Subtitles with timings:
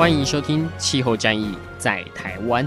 [0.00, 2.64] 欢迎收听《气候战役在台湾》。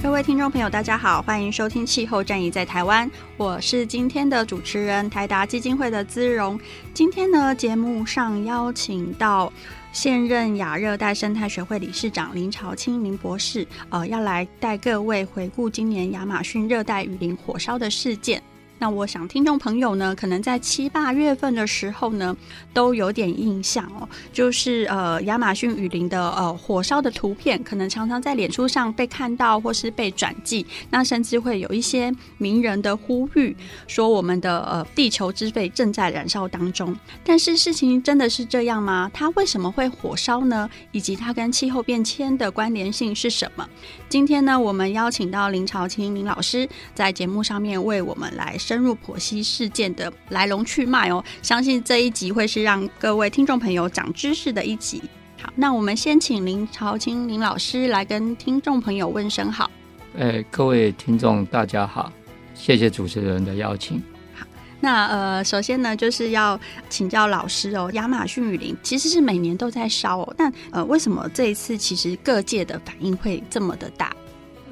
[0.00, 6.56] 各位听众朋友，大家好，欢迎收听《气候战役在台湾》，我是今天的主持人台达基金会的姿蓉。
[6.94, 9.52] 今天呢，节目上邀请到。
[9.92, 18.40] 现任亚热带生态学会理事长林朝清林博士，呃，要来带各位回顾今年亚马逊热带雨林火烧的事件。
[18.80, 22.36] 那我想，听众朋友呢，可能在七八月份的时候呢，
[22.72, 30.64] 都有点印象哦，就是呃，亚马逊雨林的呃火烧的图片，可能常常在脸书上被看到，或是被转寄。
[30.90, 33.56] 那甚至会有一些名人的呼吁，
[33.88, 36.96] 说我们的呃地球之肺正在燃烧当中。
[37.24, 39.10] 但是事情真的是这样吗？
[39.12, 40.70] 它为什么会火烧呢？
[40.92, 43.68] 以及它跟气候变迁的关联性是什么？
[44.08, 48.56] 今天呢，我们邀请到林朝清林老师在节目上面为我们来。
[48.68, 55.02] 深入剖析事件的来龙去脉哦，相信这一集会是让各位听众朋友长知识的一集。
[55.40, 59.70] 好，那我们先请林朝清林老师来跟听众朋友问声好。
[60.18, 62.12] 哎，各位听众大家好，
[62.54, 64.02] 谢谢主持人的邀请。
[64.34, 64.46] 好，
[64.80, 74.14] 那呃，首先呢，就是要请教老师哦，亚马逊雨林其实是每年都在烧哦，但呃，为什么这一次其实各界的反应会这么的大？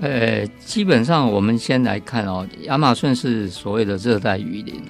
[0.00, 4.82] 呃，基本上我们先来看哦，亚马逊是所谓的热带雨林。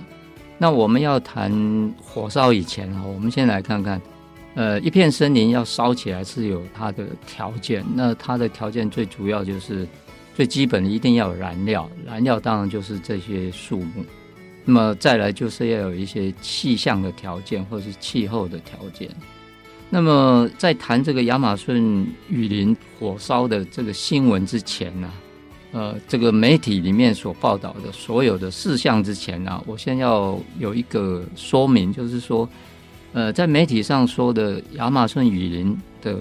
[0.59, 4.01] 那我们要谈火烧以前啊，我们先来看看，
[4.55, 7.85] 呃，一片森林要烧起来是有它的条件。
[7.95, 9.87] 那它的条件最主要就是
[10.35, 14.05] 最基本的一定要有燃料，燃料当然就是这些树木。
[14.65, 19.09] 那么再来就是要有一些气象的条件或是气候的条件。
[19.89, 25.11] 那么，在谈这个亚马逊雨林火烧的这个新闻之前呢，
[25.71, 32.49] 呃，这个媒体里面所报道的所有的事项之前呢，我先要有一个说明，就是说，
[33.13, 36.19] 呃，在媒体上说的亚马逊雨林的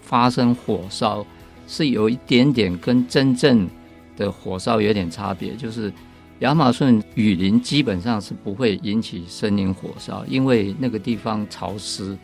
[0.00, 1.26] 发生火烧，
[1.66, 3.68] 是有一点点跟真正
[4.16, 5.92] 的火烧有点差别，就是
[6.38, 12.16] 亚马逊雨林基本上是不会引起森林火烧，因为那个地方潮湿。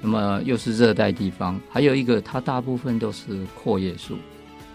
[0.00, 4.16] 那么又是热带地方，还有一个，它大部分都是阔叶树，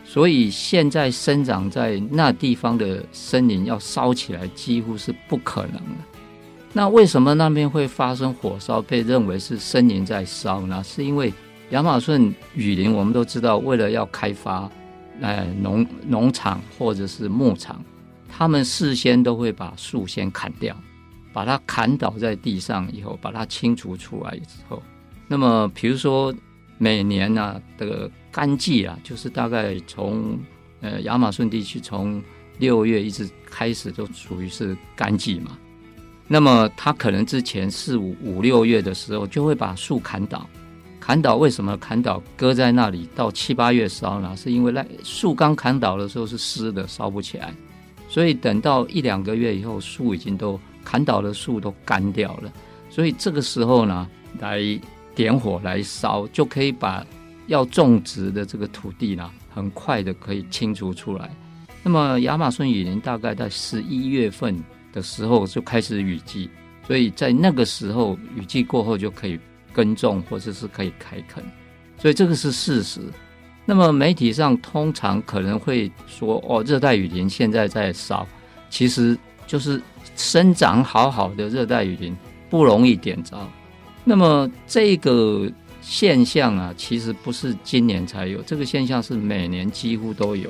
[0.03, 6.03] 所以现在生长在那地方的森林要烧起来几乎是不可能的。
[6.73, 10.83] 那为什么那边会发生火烧，被认为是森林在烧呢？
[10.83, 11.31] 是因为
[11.69, 14.69] 亚马逊雨林，我们都知道，为了要开发，
[15.21, 17.81] 呃，农农场或者是牧场，
[18.27, 20.75] 他们事先都会把树先砍掉，
[21.31, 24.81] 把它砍倒在地上以后，把它清除出来之后。
[25.27, 26.33] 那么，比如说
[26.77, 30.37] 每年呢、啊、的干季啊，就是大概从
[30.81, 32.21] 呃亚马逊地区从
[32.59, 35.57] 六月一直开始，就属于是干季嘛。
[36.27, 40.47] 那么它可能之前四五五六月的时候，就会把树砍倒。
[40.99, 42.21] 砍倒为什么砍倒？
[42.37, 44.35] 搁在那里到七八月烧呢？
[44.37, 47.53] 是因为那树刚砍倒的时候是湿的，烧不起来。
[48.07, 52.53] 所以等到一两个月以后，树已经都砍倒的树都干掉了。
[52.89, 54.07] 所以这个时候呢，
[54.39, 54.79] 来。
[55.15, 57.05] 点火来烧，就可以把
[57.47, 61.29] 要种植的这个土地呢，很快的可以清除出来。
[61.83, 64.57] 那么亚马逊雨林大概在十一月份
[64.93, 66.49] 的时候就开始雨季，
[66.87, 69.39] 所以在那个时候雨季过后就可以
[69.73, 71.43] 耕种或者是可以开垦，
[71.97, 73.01] 所以这个是事实。
[73.65, 78.27] 那么媒体上通常可能会说，哦，热带雨林现在在烧，
[78.69, 79.81] 其实就是
[80.15, 82.15] 生长好好的热带雨林
[82.49, 83.37] 不容易点着。
[84.03, 85.49] 那么这个
[85.81, 90.49] 现象啊，其实不是今年才有，这个现象是每年几乎都有。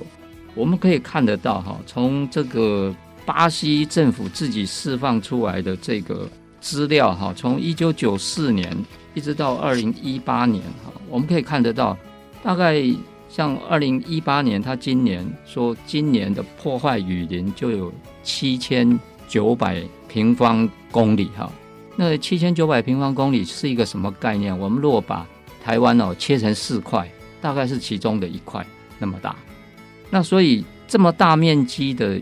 [0.56, 2.94] 我们可以看得到哈，从这个
[3.26, 6.30] 巴西政府自己释放出来的这个
[6.62, 8.76] 资料哈，从一九九四年
[9.14, 11.98] 一直到二零一八年哈，我们可以看得到，
[12.44, 12.84] 大概
[13.30, 17.92] 像二零一八年，他今年说今年的破坏雨林就有
[18.24, 21.52] 七千九百平方公里哈。
[21.96, 24.58] 那七千九百平方公里是一个什么概念？
[24.58, 25.28] 我们如果把
[25.64, 27.08] 台湾哦切成四块，
[27.40, 28.66] 大概是其中的一块
[28.98, 29.36] 那么大。
[30.10, 32.20] 那所以这么大面积的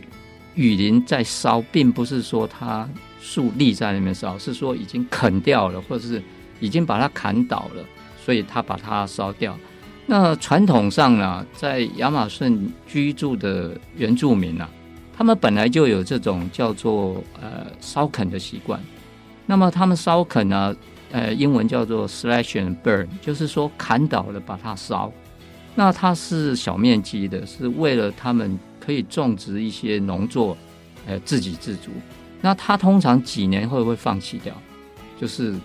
[0.56, 2.88] 雨林在烧，并不是说它
[3.22, 6.22] 树立在那边烧，是说已经啃掉了，或者是
[6.60, 7.84] 已经把它砍倒了，
[8.24, 9.58] 所以它把它烧掉。
[10.06, 14.70] 那传统上呢，在亚马逊居住的原住民啊，
[15.16, 18.78] 他们本来就有这种叫做呃烧垦的习惯。
[19.46, 20.76] 那么他们烧垦呢，
[21.12, 25.12] 呃，英文叫做 slash and burn，就是说砍倒了把它烧。
[25.76, 30.58] 那它是小面积的，是为了他们可以种植一些农作，
[31.06, 31.92] 呃，自给自足。
[32.42, 34.54] 那它通常几年会不会放弃掉？
[35.20, 35.56] 就是。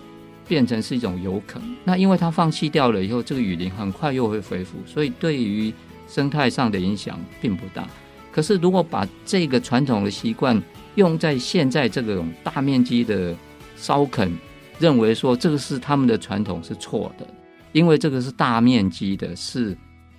[0.48, 5.74] 变成是一种游垦，那因为它放弃掉了以后，这个雨林很快又会恢复，所以对于
[6.06, 7.84] 生态上的影响并不大。
[8.30, 10.62] 可是如果把这个传统的习惯
[10.94, 13.34] 用在现在这种大面积的
[13.76, 14.32] 烧垦，
[14.78, 17.26] 认为说这个是他们的传统是错的，
[17.72, 19.76] 因为这个是大面积的，是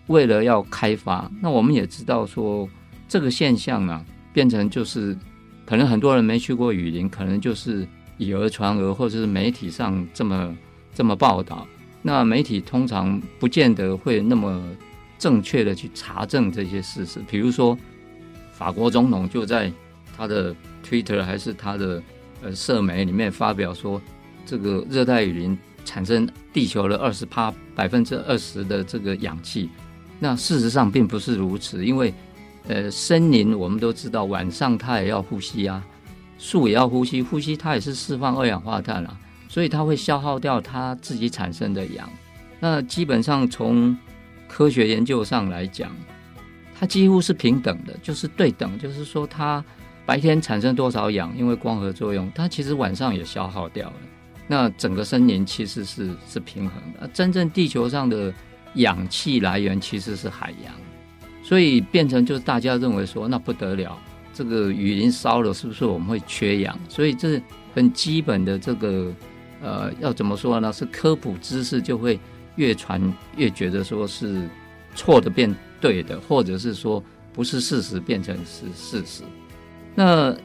[0.07, 1.29] 为了要开发。
[1.41, 2.69] 那我们也知道说
[3.07, 5.17] 这个现象呢，变成就是
[5.65, 7.87] 可能很多人没去过雨林，可能就是。
[8.19, 10.57] 以讹传讹，或者是媒体上这么
[10.91, 11.67] 这么报道，
[12.01, 14.59] 那媒体通常不见得会那么
[15.19, 17.19] 正确的去查证这些事实。
[17.29, 17.77] 比如说，
[18.51, 19.71] 法国总统就在
[20.17, 20.51] 他的
[20.83, 22.01] Twitter 还是他的
[22.47, 24.01] 呃社媒里面发表说，
[24.45, 29.69] 这个热带雨林产生地球的二十趴百分之二十的这个氧气。
[30.17, 32.13] 那事实上并不是如此，因为
[32.69, 35.85] 呃森林我们都知道晚上它也要呼吸啊。
[36.39, 42.09] 树也要呼吸，呼吸它也是释放二氧化碳啊，所以它会消耗掉它自己产生的氧。
[42.59, 43.97] 那基本上从
[44.47, 45.91] 科学研究上来讲，
[46.79, 49.65] 它几乎是平等的，就是对等，就是说它
[50.07, 53.95] 白天产生多少氧，因为光合作用，它其实晚上也消耗掉了。
[54.47, 57.05] 那整个森林其实是是平衡的。
[57.13, 58.33] 真正地球上的
[58.75, 60.73] 氧气来源其实是海洋，
[61.43, 63.99] 所以变成就是大家认为说那不得了。
[64.33, 66.79] 这个雨林烧了，是不是我们会缺氧？
[66.87, 67.41] 所以这
[67.75, 69.11] 很基本的这个
[69.61, 70.71] 呃，要怎么说呢？
[70.71, 72.17] 是科普知识就会
[72.55, 73.01] 越传
[73.35, 74.47] 越觉得说是
[74.95, 77.03] 错的变对的，或者是说
[77.33, 79.23] 不是事实变成是事实。
[79.97, 80.37] 那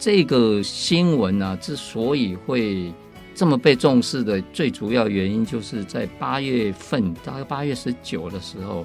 [0.00, 2.92] 这个新闻呢、之所以会
[3.32, 8.84] 这么被重视的最主要原因，就是在八月份，大概八月十九的时候，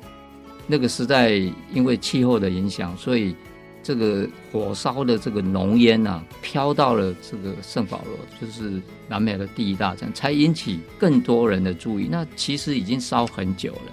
[0.68, 1.32] 那个时代
[1.74, 3.36] 因为气候的影响，所以。
[3.84, 12.08] 这个火烧的这个浓烟啊，飘到了这个圣保罗，就是南美的第一大城，才引起更多人的注意。
[12.08, 13.92] 那其实已经烧很久了，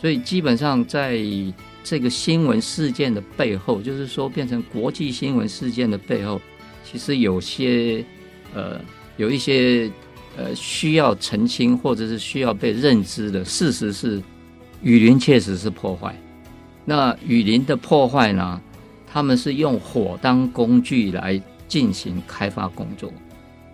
[0.00, 1.22] 所以基本上在
[1.84, 6.40] 这个新闻事件的背后，就是说变成国际新闻事件的背后，
[6.84, 8.04] 其实有些
[8.54, 8.80] 呃
[9.16, 9.90] 有一些
[10.36, 14.22] 呃需要澄清或者是需要被认知的事实是，
[14.82, 16.14] 雨林确实是破坏。
[16.84, 18.60] 那雨林的破坏呢？
[19.10, 23.10] 他们是用火当工具来进行开发工作，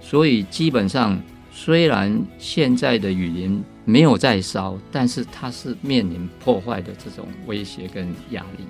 [0.01, 1.21] 所以基本上
[1.57, 8.65] 虽然现在的雨林没有在烧，但是它是面临破坏的这种威胁跟压力。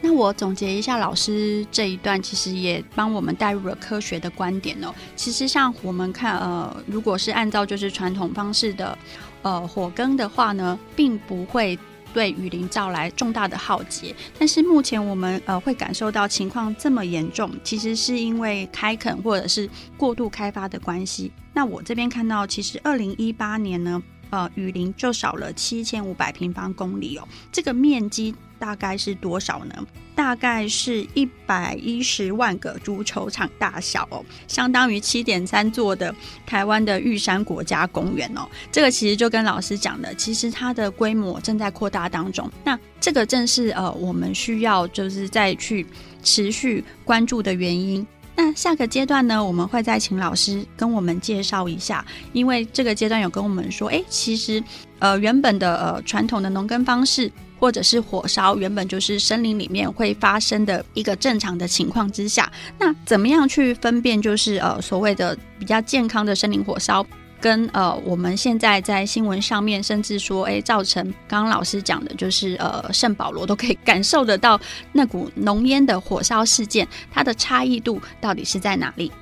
[0.00, 4.92] 那我总结一下老师这一段，其实也帮我们带入了科学的观点哦。
[5.14, 8.98] 其实像我们看，呃，如果是按照就是传统方式的，
[9.42, 11.78] 呃，火耕的话呢，并不会。
[12.12, 21.32] 对雨林造来重大的浩劫，但是目前我们呃会感受到情况这么严重，其实是因为开垦或者是过度开发的关系。
[21.52, 24.02] 那我这边看到，其实二零一八年呢，
[24.32, 28.34] 呃，雨林就少了七千五百平方公里哦，这个面积。
[28.58, 29.74] 大概是多少呢？
[30.14, 36.14] 大概是一百一十万个足球场大小哦，相当于七点三座的
[36.46, 38.46] 台湾的玉山国家公园哦。
[38.70, 42.48] 这个其实就跟老师讲的，其实它的规模正在扩大当中。
[42.62, 45.84] 那这个正是呃我们需要就是再去
[46.22, 48.06] 持续关注的原因。
[48.34, 54.62] 那下个阶段呢，我们会再请老师跟我们介绍一下，因为这个阶段有跟我们说，诶，其实
[54.98, 57.30] 呃原本的呃传统的农耕方式。
[57.62, 67.06] 或者是火烧，原本就是森林里面会发生的一个正常的情况之下，那怎么样去分辨，就是呃所谓的比较健康的森林火烧，
[67.42, 74.58] 跟呃我们现在在新闻上面，甚至说，哎，造成刚刚老师讲的，就是呃圣保罗都可以感受得到
[74.92, 79.12] 那股浓烟的火烧事件，它的差异度到底是在哪里？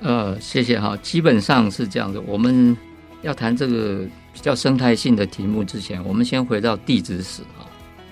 [0.00, 2.76] 呃，谢谢哈，基本上是这样的，我们
[3.22, 4.06] 要谈这个。
[4.36, 7.64] 比较生态性的题目之前，我们先回到地质史啊。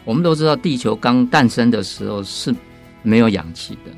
[0.06, 2.52] 我们都知道，地球刚诞生的时候是
[3.02, 3.90] 没有氧气的，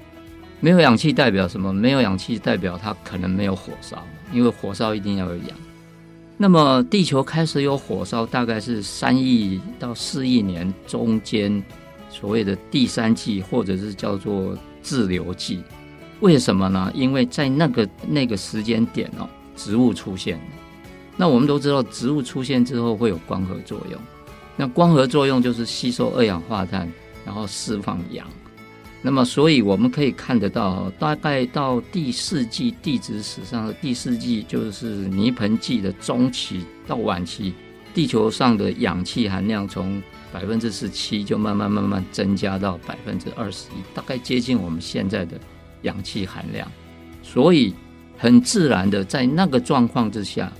[0.66, 1.72] 没有氧气代表什么？
[1.72, 5.56] 没有氧气代表它可能没有火烧，因为火烧一定要有氧。
[6.36, 11.62] 那么地球开始有火烧，大概是三亿到四亿年中间，
[12.10, 15.62] 所谓的第三纪或者是叫做滞留纪。
[16.18, 16.90] 为什么呢？
[16.96, 20.36] 因为在那个那个时间点哦，植物出现。
[21.16, 24.00] 那我们都知道，植物出现之后会有光合作用。
[24.56, 26.92] 那光合作用就是吸收二氧化碳，
[27.24, 28.26] 然后释放氧。
[29.06, 37.54] 那么，所以我们可以看得到，大概到第四纪地质史上的第四纪，就是泥盆纪的中期到晚期，
[37.94, 45.38] 地球上的氧气含量从百分之十七就慢慢慢慢增加到百分之二十一，大概接近我们现在的
[45.82, 46.68] 氧气含量。
[47.22, 47.72] 所以，
[48.18, 50.52] 很自然的在那个状况之下。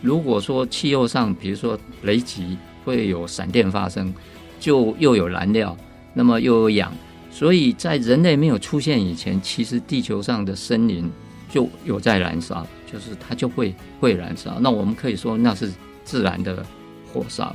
[0.00, 4.10] 如果说气候上，比如说雷击会有闪电发生，
[4.58, 5.76] 就又有燃料，
[6.14, 6.90] 那么又有氧，
[7.30, 11.10] 所以在人类没有出现以前，其实地球上的森林
[11.48, 14.58] 就有在燃烧，就是它就会会燃烧。
[14.60, 15.72] 那我们可以说那是
[16.04, 16.64] 自然的
[17.12, 17.54] 火烧。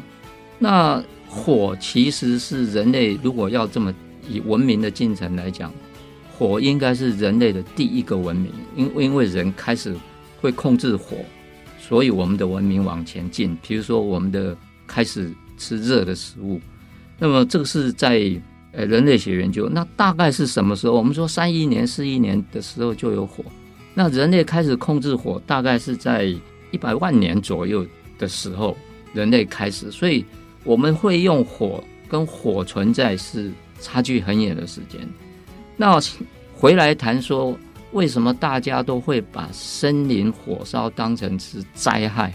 [0.58, 3.94] 那火其实是人类如果要这么
[4.30, 5.72] 以文明的进程来讲，
[6.38, 9.96] 火应该是人类的第一个文明，因因为人开始
[10.42, 11.18] 会控制火。
[11.78, 16.60] 所以我们的文明往前进，比如说我们的开始吃热的食物，
[17.20, 18.32] 那么这个是在
[18.76, 20.94] 呃人类学研究，那大概是什么时候？
[20.94, 23.44] 我们说三亿年、四亿年的时候就有火，
[23.94, 26.26] 那人类开始控制火，大概是在
[26.72, 27.86] 一百万年左右
[28.20, 28.76] 的时候，
[29.14, 30.26] 人类开始，所以
[30.64, 35.02] 我们会用火跟火存在是差距很远的时间。
[35.78, 36.00] 那
[36.54, 37.58] 回来谈说。
[37.92, 42.34] 为什么大家都会把森林火烧当成是灾害？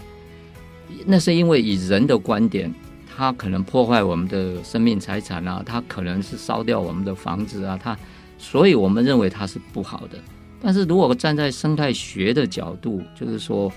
[1.04, 2.72] 那是因为以人的观点，
[3.20, 7.94] 它可能破坏我们的生命财产啊，它可能是烧掉我们的房子啊，它，
[8.38, 10.18] 所以我们认为它是不好的。
[10.58, 13.70] 但是如果站在生态学的角度，就是说，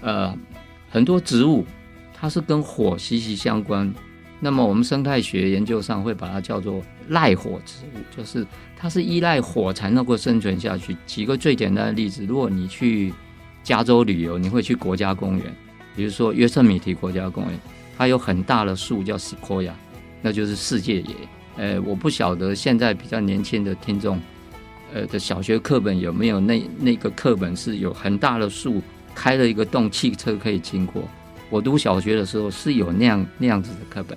[0.00, 0.34] 呃，
[0.88, 1.66] 很多植物
[2.14, 3.92] 它是跟火息息相关。
[4.40, 10.96] 那么我们生态学研究上会把它叫做赖火植物，就是它是依赖火才能够生存下去。
[11.06, 13.12] 举个最简单的例子，如果你去
[13.62, 15.44] 加州旅游，你会去国家公园，
[15.94, 17.60] 比如说约瑟米提国家公园，
[17.98, 19.72] 它有很大的树叫 Sequoia，
[20.22, 21.14] 那就是世界椰。
[21.56, 24.20] 呃，我不晓得现在比较年轻的听众，
[24.94, 28.80] 呃的小学课本有没有那那个课本是有很大的树
[29.16, 31.02] 开了一个洞，汽车可以经过。
[31.50, 34.16] 我读小学的时候是有那样那样子的课本。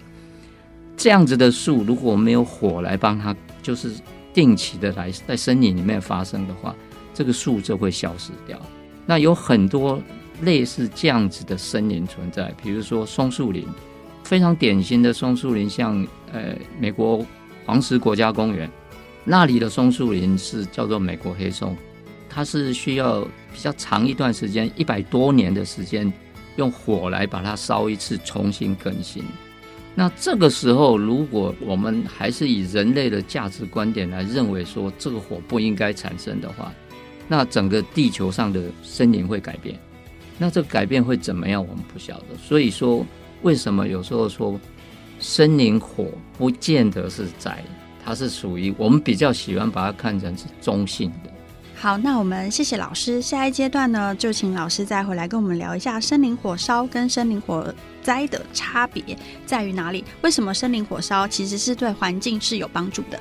[0.95, 3.91] 这样子的树，如果没有火来帮它，就是
[4.31, 6.75] 定期的来在森林里面发生的话，
[7.11, 8.61] 这个树就会消失掉。
[9.07, 9.99] 那有很多
[10.41, 13.65] 类似这样子的森林存在，比如说松树林，
[14.23, 17.25] 非常典型的松树林，像呃美国
[17.65, 18.69] 黄石国家公园
[19.23, 21.77] 那里的松树林是叫做美国黑松，
[22.27, 23.21] 它是需要
[23.53, 26.11] 比较长一段时间，一百多年的时间，
[26.55, 29.23] 用火来把它烧一次，重新更新。
[29.93, 36.73] 那这个时候，如果我们还是以人类的价值观点来认为说这个火不应该产生的话，
[37.27, 39.77] 那整个地球上的森林会改变。
[40.41, 41.61] 那这个改变会怎么样？
[41.61, 42.25] 我们不晓得。
[42.43, 43.05] 所以说，
[43.43, 44.59] 为什么有时候说
[45.19, 47.63] 森林火不见得是灾，
[48.03, 51.29] 它是属于我们比较喜欢把它看成是中性的。
[51.75, 53.21] 好，那我们谢谢老师。
[53.21, 57.71] 下一阶段呢，就请老师再回来跟我们聊一下森林火烧跟森林火
[58.01, 60.03] 灾的差别在于哪里？
[60.23, 63.19] 为什么森林火烧其实是对环境是有帮助的？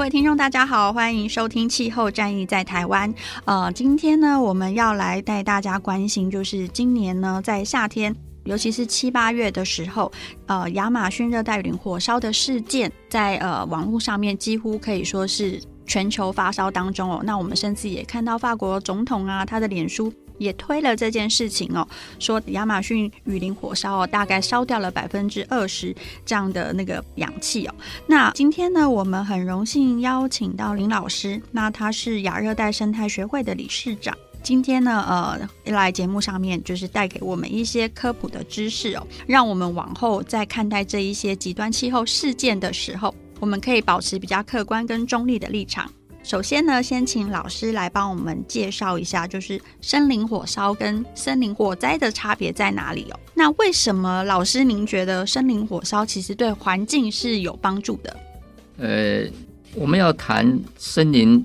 [0.00, 3.12] 各位听众，大家好，欢迎收听《气候战役在台湾》。
[3.44, 10.10] 呃，今天呢，我们要来带大家关心，就是今年呢，在夏天，尤其是七八月的时候，
[10.46, 17.20] 呃，亚马逊热带林火烧的事件，在呃网络上面几乎可以说是全球发烧当中哦。
[17.22, 20.10] 那我们甚至也看到法国总统啊，他的脸书。
[20.40, 21.86] 也推了这件事情哦，
[22.18, 25.94] 说亚马逊雨林火烧哦，大概烧掉了百分之二十
[26.24, 27.74] 这样的那个氧气哦。
[28.06, 34.16] 那今天呢，我们很荣幸邀请到林老师，那他是亚热带生态学会的理事长。
[34.42, 45.92] 今天呢，呃，来节目上面就是带给我们一些科普的知识哦，让我们往后在看待这一些极端气候事件的时候，我们可以保持比较客观跟中立的立场。
[46.30, 53.18] 首先呢，先请老师来帮我们介绍一下，就是森林火烧跟森林火灾的差别在哪里哦？
[53.34, 58.16] 那为什么老师您觉得森林火烧其实对环境是有帮助的？
[58.78, 59.28] 呃，
[59.74, 61.44] 我们要谈森林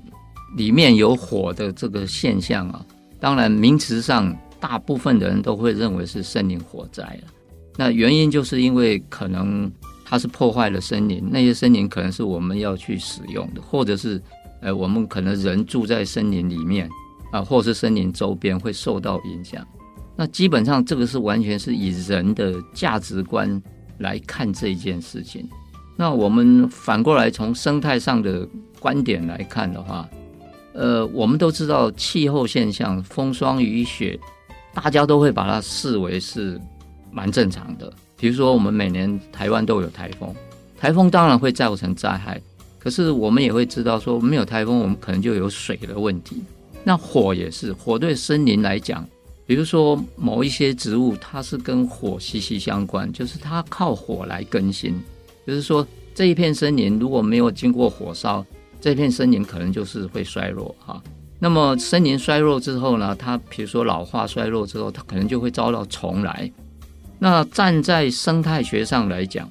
[0.56, 2.86] 里面有火的这个现象啊，
[3.20, 7.34] 当然名词上大部分的人都会认为是森林火灾了。
[7.76, 9.72] 那原因就是因为可能
[10.06, 14.22] 它是破坏了森林，那些森林可能是我们要去使用的，或者是
[14.62, 16.90] 呃我们可能人住在森林里面
[17.32, 19.66] 啊，或是森林周边会受到影响。
[20.16, 23.62] 那基本上这个是完全是以人的价值观
[23.98, 25.48] 来看这件事情。
[25.98, 28.48] 那我们反过来从生态上的
[28.80, 30.08] 观点来看的话，
[30.74, 34.20] 呃，我们都知道气候现象，风霜雨雪，
[34.74, 36.60] 大家都会把它视为是
[37.12, 37.92] 蛮正常的。
[38.18, 40.34] 比如说，我们每年台湾都有台风，
[40.78, 42.42] 台风当然会造成灾害，
[42.86, 46.44] 可是我们也会知道说，没有台风，我们可能就有水的问题。
[46.84, 49.04] 那火也是，火对森林来讲，
[49.48, 54.94] 比如说某一些植物，它是跟火息息相关，就是它靠火来更新。
[55.48, 58.46] 就是说，这一片森林如果没有经过火烧，
[58.80, 61.02] 这片森林可能就是会衰弱哈。
[61.40, 66.52] 那么森林衰弱之后呢，它比如说老化衰弱之后，它可能就会遭到虫来。
[67.18, 69.50] 那站在生态学上来讲，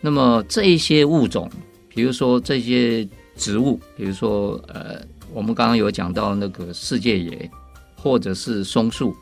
[0.00, 1.50] 那么这一些物种，
[1.92, 3.06] 比如说这些
[3.36, 5.02] 植物，比如说呃，
[5.34, 7.50] 我们刚刚有讲到那个世界野，
[7.96, 9.14] 或者是松树，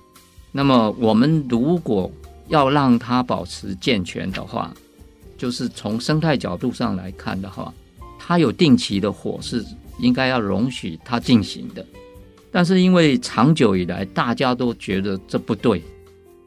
[0.52, 2.10] 那么我们如果
[2.48, 4.72] 要让它保持健全的话，
[5.36, 7.72] 就是从生态角度上来看的话，
[8.18, 9.64] 它有定期的火是
[9.98, 11.84] 应该要容许它进行的，
[12.52, 15.82] 但是因为长久以来大家都觉得这不对，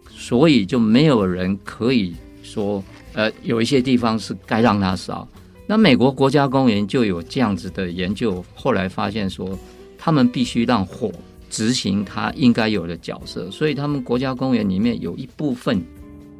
[0.09, 5.27] 所以就没有人可以说，呃，有一些地方是该让它烧。
[5.71, 9.57] 那美国国家公园就有这样子的研究，后来发现说，
[9.97, 11.09] 他们必须让火
[11.49, 15.81] 执行它应该有的角色，所以他们国家公园里面有一部分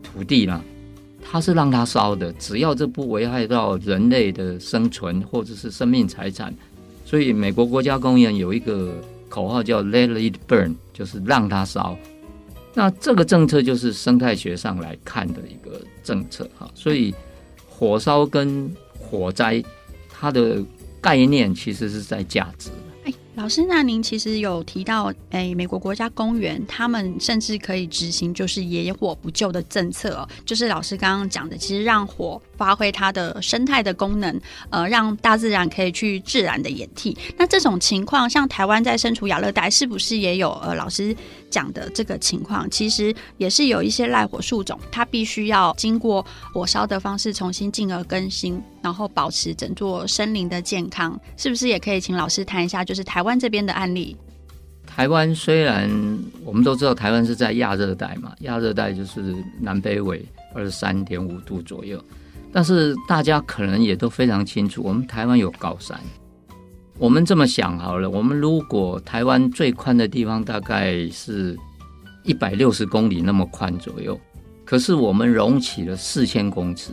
[0.03, 0.61] 土地啦。
[1.21, 6.53] 它是让它烧的，只要这不危害到人类的生存或者是生命财产，
[7.05, 8.93] 所以美国国家公园有一个
[9.29, 11.97] 口号叫 “Let it burn”，就是让它烧。
[12.73, 16.69] 那这个政策就是生态学上来看的一个政策哈。
[16.75, 17.15] 所以
[17.69, 18.69] 火烧跟
[19.11, 19.61] 火灾，
[20.09, 20.63] 它的
[21.01, 22.69] 概念其实是在价值。
[23.03, 37.17] 哎老师，那您其实有提到，诶，美国国家公园他们甚至可以执行就是野火不救的政策，就是老师刚刚讲的，其实让火发挥它的生态的功能，呃，让大自然可以去自然的演替。
[37.37, 41.15] 那这种情况，像台湾在身处亚热带，是不是也有呃老师
[41.49, 42.69] 讲的这个情况？
[42.69, 52.83] 其实也是有一些赖火树种，它必须要经过火烧的方式重新进而更新，然后保持整座森林的健康，是不是也可以请老师谈一下？
[52.83, 54.15] 就是台湾这边的案例。
[54.85, 55.89] 台湾虽然
[56.43, 62.03] 我们都知道台湾是在亚热带嘛，亚热带就是南北纬二十三点五度左右。
[62.51, 65.97] 但是大家可能也都非常清楚，我们台湾有高山。
[66.97, 71.57] 我们这么想好了，我们如果台湾最宽的地方大概是
[72.23, 74.19] 一百六十公里那么宽左右，
[74.65, 76.91] 可是我们隆起了四千公尺，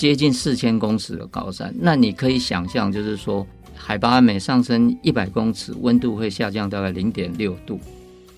[0.00, 7.78] 接近四千公尺的高山，那你可以想象，就是说海拔每上升一百公尺，温度会下降大概零点六度。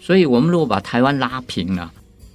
[0.01, 1.93] 所以，我们如果把台湾拉平了，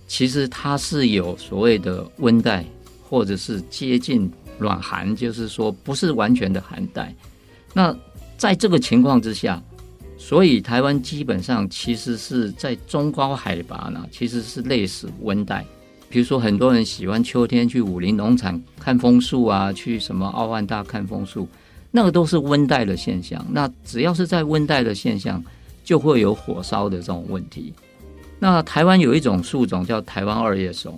[0.07, 2.63] 其实它是有所谓的温带。
[3.09, 7.15] 或者是接近暖寒，就是说不是完全的寒带。
[7.73, 7.95] 那
[8.37, 9.63] 在这个情况之下，
[10.17, 15.65] 所以台湾基本上其实是在中高海拔呢，其实是类似温带。
[16.09, 21.45] 比如说很多人喜欢秋天去武陵农场看枫树啊，去什么奥万大看枫树，
[21.91, 23.45] 那个都是温带的现象。
[23.51, 25.43] 那只要是在温带的现象，
[25.83, 27.73] 就会有火烧的这种问题。
[28.39, 30.97] 那台湾有一种树种叫台湾二叶松。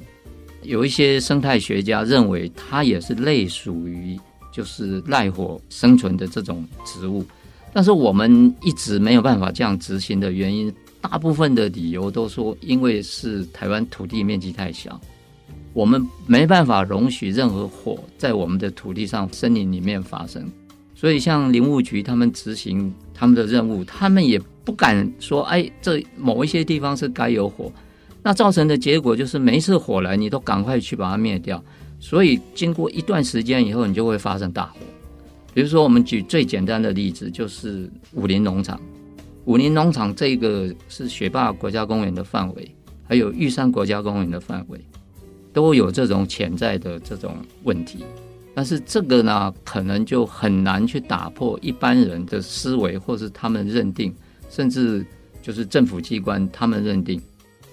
[0.62, 4.20] 有一些生态学家认为，它也是类属于
[4.52, 7.26] 就是赖火生存的这种植物，
[7.74, 10.72] 但是我们一直没有办法这样执行的原因，
[11.02, 15.02] 大部分的理由都说，因为是台湾土地面积太小，
[15.74, 20.50] 我们没办法容许任何火在我们的土地上、森林里面发生，
[20.96, 27.72] 所以像林务局他们执行他们的任务，他们也不敢说，哎，这某一些地方是该有火。
[28.22, 31.64] 那造成的结果就是，每一次火来，你都赶快去把它灭掉。
[32.02, 34.80] 所以经过一段时间以后，你就会发生大火。
[35.54, 38.80] 比如说，我们举最简单的例子，就是武林农场。
[39.46, 42.76] 武林农场这个是雪霸国家公园的范围，
[43.08, 44.80] 还有玉山国家公园的范围，
[45.54, 48.04] 都有这种潜在的这种问题。
[48.56, 54.14] 但是这个呢，可能就很难去打破一般人的思维，或是他们认定，
[54.50, 55.06] 甚至
[55.42, 57.22] 就是政府机关他们认定。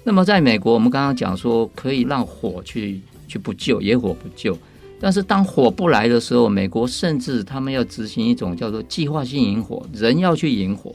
[0.05, 4.57] 那么，在美国，我们刚刚讲说可以让火去去不救，野火不救。
[5.01, 10.95] 但是当火不来的时候，美国甚至他们要执行一种叫做计划性引火，人要去引火。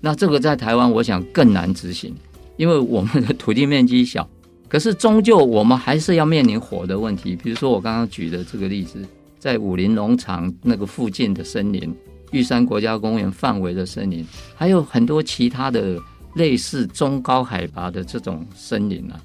[0.00, 2.14] 那这个在台湾，我想更难执行，
[2.58, 4.28] 因为我们的土地面积小。
[4.70, 7.34] 可是终究我们还是要面临火的问题。
[7.34, 9.04] 比如说我刚刚举的这个例子，
[9.36, 11.92] 在武陵农场那个附近的森林、
[12.30, 15.98] 玉山国家公园范围的森林，还有很多其他的
[16.34, 19.20] 类似中高海拔的这种森林啊，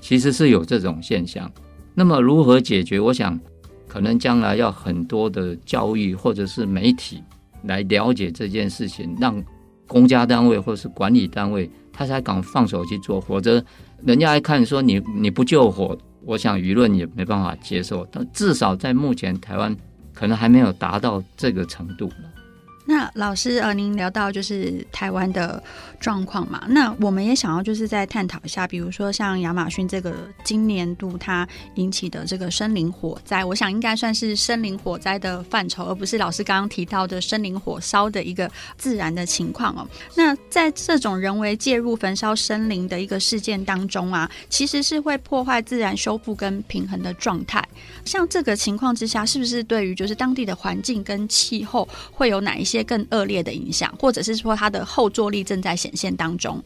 [0.00, 1.48] 其实是有这种现象。
[1.94, 2.98] 那么如何解决？
[2.98, 3.38] 我想
[3.86, 7.22] 可能将来要很多的教育或者是媒体
[7.62, 9.40] 来了解这件事情，让
[9.86, 13.60] 公家单位或是管理单位他才敢放手去做，否则。
[14.06, 18.06] 人家一看说你你不救火，我想舆论也没办法接受。
[18.12, 19.76] 但至少在目前台湾，
[20.14, 22.08] 可能还没有达到这个程度。
[22.90, 25.62] 那老师，呃，您聊到就是台湾的
[26.00, 39.86] 状况嘛，那我们也想要就是再探讨一下，比如说像亚马逊这个今年度它引起的这个森林火灾，我想应该算是森林火灾的范畴，而不是老师刚刚提到的森林火烧的一个自然的情况哦。
[40.14, 47.62] 那在这种人为介入焚烧森林的一个事件当中啊，其实是会破坏自然修复跟平衡的状态。
[48.06, 52.77] 像这个情况之下，是不是对于就是当地的环境跟气候会有哪一些？
[52.84, 56.62] 更恶劣的影响，或者是说它的后坐力正在显现当中。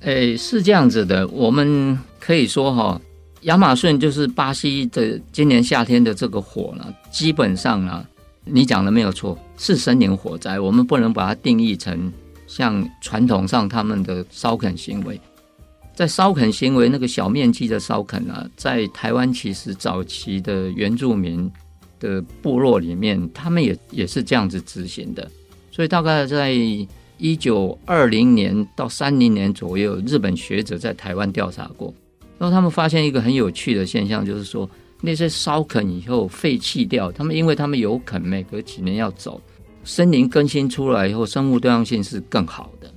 [0.00, 3.00] 诶，是这样子的，我们可以说哈，
[3.42, 8.06] 亚马逊就是巴西的今年夏天的这个火呢，基本上呢，
[8.44, 10.58] 你讲的没有错，是森林火灾。
[10.58, 12.10] 我们不能把它定义成
[12.46, 15.20] 像传统上他们的烧垦行为，
[15.94, 21.50] 在烧垦行为那个小面积的烧垦啊，在台湾其实早期的原住民
[21.98, 25.30] 的部落里面，他们也也是这样子执行的。
[25.80, 26.52] 所以大概在
[27.16, 31.90] 一九二零年到三零年左右，日本学者在台湾调查过，
[32.36, 34.68] 然后他们发现一个很有趣的现象，就是说
[35.00, 39.40] 那些烧垦以后废弃掉，他们因为他们有垦，每隔几年要走，
[39.82, 42.92] 森林更新出来以后，生物多样性是更好的，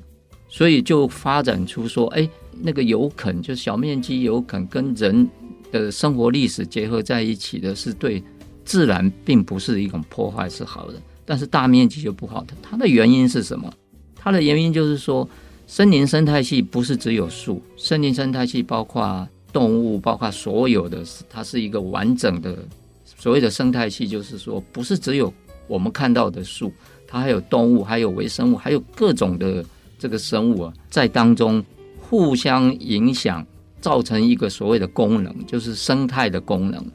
[0.49, 2.29] 所以就发展出说，哎，
[2.61, 5.25] 那个有垦就小面积有垦跟人
[5.71, 8.21] 的生活历史结合在一起的，是对
[8.65, 11.01] 自然并不是一种破坏，是好的。
[11.25, 13.71] 但是大面积就不好的，它的原因是什么？
[14.15, 15.27] 它的原因就是说，
[15.67, 22.57] 森林生态系不是只有树，森林生态系包括动物，包括所有的，它是一个完整的。
[23.05, 25.33] 所谓的生态系，就是说，不是只有
[25.67, 26.73] 我们看到的树，
[27.07, 29.63] 它还有动物，还有微生物，还有各种的
[29.97, 31.63] 这个生物啊，在当中
[31.97, 33.45] 互相影响，
[33.79, 36.85] 造成一个所谓的功能，就是生态的功能。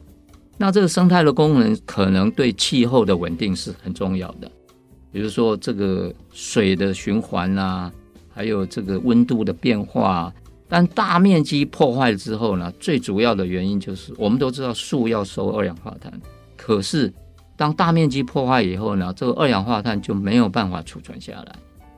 [0.61, 4.51] 那这个生态的功能可能对气候的稳定是很重要的，
[5.09, 7.89] 比如说这个水的循环啊，
[8.27, 10.31] 还有这个温度的变化。
[10.67, 16.11] 但大面积破坏之后呢，最主要的原因就是我们都知道树要收二氧化碳，
[16.57, 17.11] 可是
[17.55, 21.55] 当大面积破坏以后呢，这个二氧化碳就没有办法储存下来，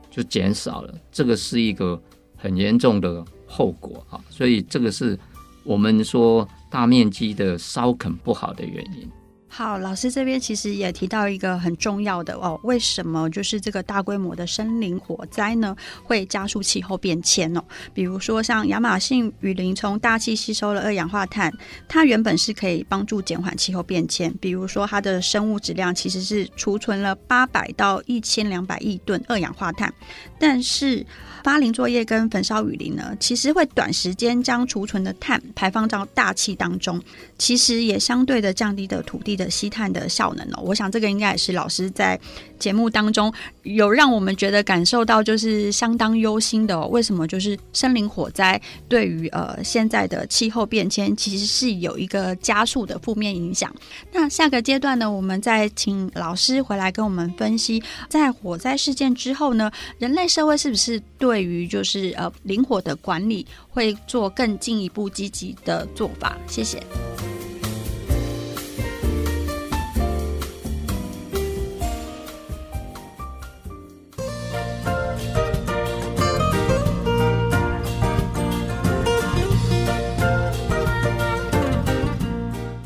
[0.08, 0.94] 就减少了。
[1.10, 2.00] 这个是一个
[2.36, 5.18] 很严重的后果啊，所以这个是
[5.64, 6.48] 我们说。
[6.72, 9.08] 大面积的烧垦不好的原因。
[9.54, 17.62] 好，老师这边其实也提到一个很重要的哦，为什么就是这个大规模的森林火灾呢，会加速气候变迁哦？
[17.92, 21.52] 比如说像亚马逊雨林从大气吸收了二氧化碳，
[21.86, 24.32] 它原本是可以帮助减缓气候变迁。
[24.40, 29.92] 比如说它的生物质量其实是储存了八百到一千两百亿吨二氧化碳，
[30.38, 31.04] 但是
[31.42, 37.00] 伐林作业跟焚烧雨林呢，其实会短时间将储存的碳排放到大气当中，
[37.38, 40.62] 其实也相对的降低的土地的吸碳的效能哦。
[40.64, 42.18] 我想这个应该也是老师在
[42.62, 43.32] 节目当中
[43.64, 46.80] 有让我们觉得感受到就是相当忧心的。
[46.86, 53.74] 为什么就是森林火灾对于呃现在的气候变迁其实是有一个加速的负面影响？
[54.12, 66.80] 那下个阶段呢，我们再请老师回来跟我们分析，在火灾事件之后呢，人类社会是不是对于就是呃林火的管理会做更进一步积极的做法，谢谢。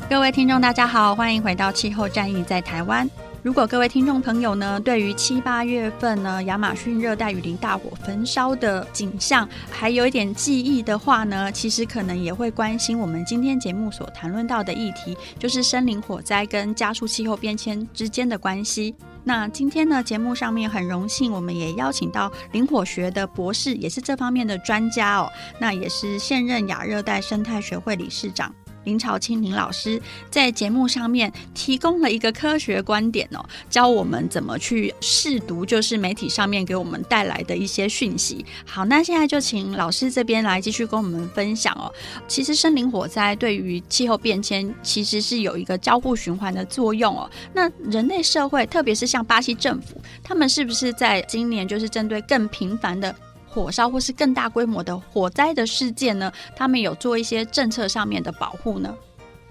[0.09, 3.09] 各位听众，大家好，欢迎回到气候战役在台湾。
[3.43, 18.95] 如果各位听众朋友呢，对于七八月份呢亚马逊热带雨林大火焚烧的景象还有一点记忆的话呢，其实可能也会关心我们今天节目所谈论到的议题，就是森林火灾跟加速气候变迁之间的关系。
[19.25, 28.53] 那今天呢，节目上面很荣幸，我们也邀请到林火学的博士，也是这方面的专家哦，那也是现任亚热带生态学会理事长。
[28.87, 38.45] 林朝清林老师在节目上面提供了一个科学观点哦，教我们怎么去试读，就是媒体上面给我们带来的一些讯息。
[38.65, 41.91] 好，那现在就请老师这边来继续跟我们分享哦。
[42.29, 47.29] 其实森林火灾对于气候变迁其实是有一个交互循环的作用哦。
[47.53, 53.13] 那人类社会，特别是像巴西政府，他们是不是在今年就是针对更频繁的
[53.57, 56.31] 火烧或是更大规模的火灾的事件呢？
[56.55, 58.93] 他们有做一些政策上面的保护呢？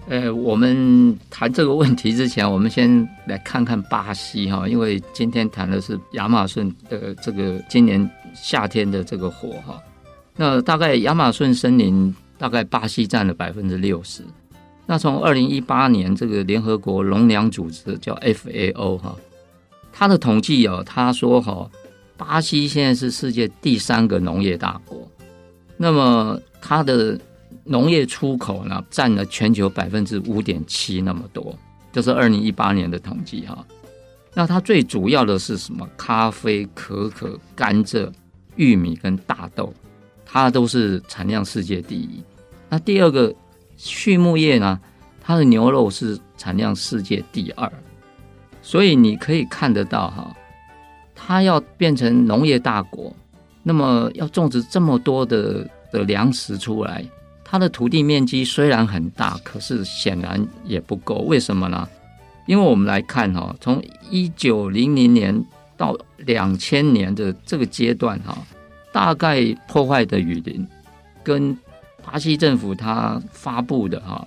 [0.07, 9.77] 呃，我们谈这个问题之前，我们先来看看巴西哈，因为今天谈的是亚马逊的这个今年夏天的这个火哈。
[10.37, 14.23] 那大概亚马逊森林大概巴西占了百分之六十。
[14.85, 19.13] 那从二零一八年这个联合国农粮组织叫 FAO 哈，
[19.91, 21.69] 他的统计哦，他说哈，
[22.17, 25.07] 巴西现在是世界第三个农业大国，
[25.77, 27.19] 那么它的。
[27.69, 31.53] 农业出口呢，占了全球百分之五点七那么多，
[31.91, 33.67] 这是二零一八年的统计哈。
[34.33, 35.85] 那它最主要的是什么？
[35.97, 38.09] 咖啡、可可、甘蔗、
[38.55, 39.73] 玉米跟大豆，
[40.25, 42.23] 它都是产量世界第一。
[42.69, 43.35] 那第二个
[43.77, 44.79] 畜牧业呢，
[45.19, 47.69] 它的牛肉是产量世界第二。
[48.61, 50.33] 所以你可以看得到哈，
[51.27, 53.13] 它要变成农业大国，
[53.61, 57.03] 那么要种植这么多的的粮食出来。
[57.43, 61.15] 它的土地面积虽然很大，可是显然也不够。
[61.15, 61.85] 为什么呢？
[62.45, 68.37] 因为我们来看哈，从一九零零年到两千年的这个阶段哈，
[68.93, 70.65] 大概破坏的雨林
[71.23, 71.57] 跟
[72.05, 74.25] 巴西政府它发布的哈，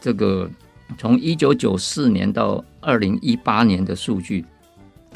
[0.00, 0.48] 这个
[0.96, 4.44] 从一九九四年到二零一八年的数据，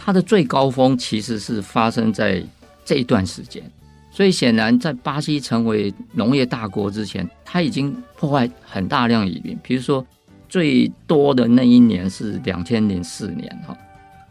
[0.04, 2.42] 它的最高峰其实是发生在
[2.84, 3.62] 这一段时间。
[4.10, 9.56] 所以显然，在巴西成为农业大国之前，它已经破坏很大量雨林。
[9.62, 10.04] 比如说，
[10.48, 13.74] 最多的那一年是两千零四年，哈，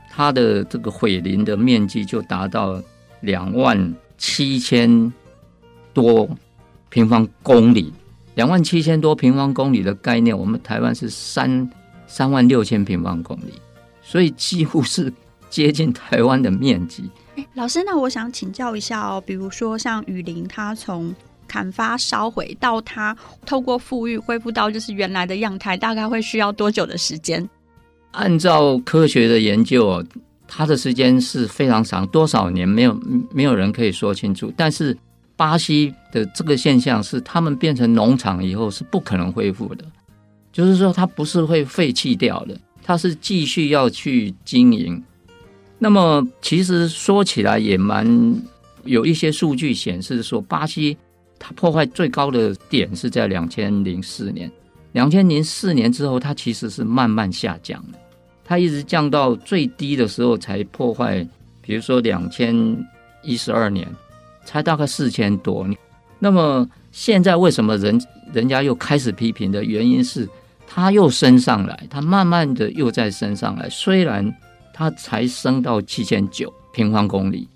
[0.09, 2.79] 它的这个毁林的面积就达到
[3.21, 5.11] 两万七千
[5.93, 6.29] 多
[6.89, 7.93] 平方公里。
[8.35, 11.69] 两万七千多平方公里的概念，我们台湾是三
[12.07, 13.53] 三万六千平方公里，
[14.03, 15.11] 所以几乎是
[15.51, 17.07] 接近台湾的面积。
[17.35, 21.13] 哎，老师，那我想请教一下哦，比如说像雨林，它从
[21.47, 27.47] 砍伐烧毁到它透过复育恢复到就是原来的样态，大概会需要多久的时间？
[28.11, 30.03] 按照科学的研究，
[30.47, 32.99] 它的时间是非常长，多少年没有
[33.31, 34.51] 没有人可以说清楚。
[34.57, 34.97] 但是
[35.35, 39.85] 巴西的这个现象是，他们变成农场以后是不可能恢复的，
[40.51, 45.01] 就是说它不是会废弃掉的，它是继续要去经营。
[45.83, 48.05] 那么其实说起来也蛮
[48.83, 50.95] 有一些数据显示说，巴西
[51.39, 54.49] 它破坏最高的点是在两千零四年，
[54.91, 57.97] 两千零四年之后，它其实是慢慢下降的，
[58.45, 61.27] 它一直降到最低的时候才破坏，
[61.63, 62.55] 比如说两千
[63.23, 63.87] 一十二年
[64.45, 65.67] 才大概四千多。
[66.19, 67.99] 那么现在为什么人
[68.31, 70.29] 人家又开始批评的原因是，
[70.67, 74.31] 它又升上来，它慢慢的又再升上来，虽然。
[74.73, 77.47] 它才升到七千九平方公里，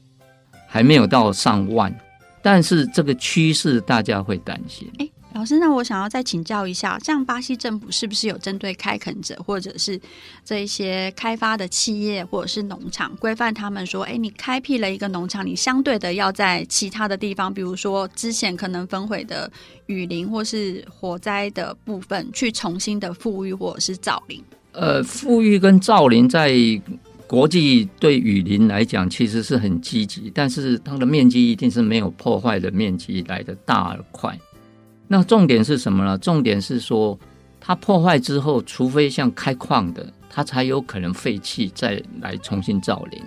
[0.67, 1.93] 还没有到上万，
[2.41, 4.89] 但是这个趋势大家会担心。
[4.99, 9.99] 哎，老师，那我想要再请教一下，像巴西政府是不是有针对开垦者或者是
[10.43, 19.51] 这一些开发的企业或者是农场规范他们说，哎，你开辟了一个农场，你相对的要在其他的地方，比如说之前可能焚毁的
[19.87, 24.41] 雨林或是火灾的部分，去重新的富裕或者是造林？
[24.71, 26.49] 呃，富裕跟造林在
[27.27, 34.37] 国际对雨林来讲，其实是很积极，但是它的面积一定是没有破坏的面积来得大而快。
[35.07, 36.15] 那重点是什么呢？
[36.19, 37.17] 重点是说，
[37.59, 43.19] 它破坏之后，除非像开矿的，它才有可能废弃，再来重新造林，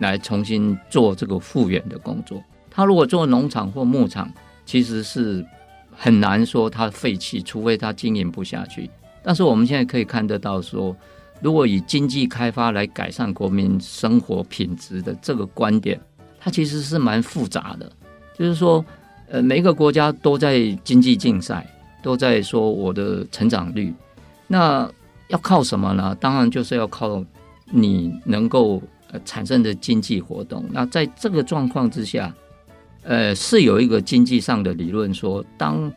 [0.00, 2.42] 来重新做这个复原的工作。
[2.70, 4.30] 它如果做农场或牧场，
[4.66, 5.42] 其实是
[5.90, 8.90] 很难说它废弃，除非它经营不下去。
[9.22, 10.94] 但是我们现在可以看得到说。
[11.40, 15.98] 如果以经济开发来改善国民生活品质的这个观点，
[16.38, 17.90] 它其实是蛮复杂的。
[18.38, 18.84] 就是说，
[19.28, 21.66] 呃，每一个国家都在经济竞赛，
[22.02, 23.92] 都在说我的成长率。
[24.46, 24.90] 那
[25.28, 26.14] 要靠什么呢？
[26.20, 27.24] 当然就是要靠
[27.70, 30.64] 你能够呃产生的经济活动。
[30.70, 32.34] 那在这个状况之下，
[33.02, 35.90] 呃，是有一个经济上的理论说，当